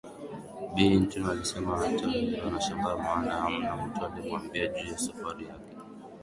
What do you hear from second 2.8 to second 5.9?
maana hamna mtu aliemwambia juu ya safari yake